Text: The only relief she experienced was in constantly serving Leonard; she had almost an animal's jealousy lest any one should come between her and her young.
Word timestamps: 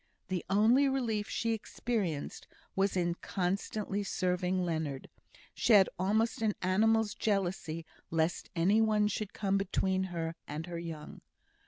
The 0.29 0.43
only 0.49 0.89
relief 0.89 1.29
she 1.29 1.53
experienced 1.53 2.47
was 2.75 2.97
in 2.97 3.13
constantly 3.21 4.01
serving 4.01 4.65
Leonard; 4.65 5.07
she 5.53 5.73
had 5.73 5.89
almost 5.99 6.41
an 6.41 6.55
animal's 6.63 7.13
jealousy 7.13 7.85
lest 8.09 8.49
any 8.55 8.81
one 8.81 9.07
should 9.07 9.31
come 9.31 9.59
between 9.59 10.05
her 10.05 10.33
and 10.47 10.65
her 10.65 10.79
young. 10.79 11.21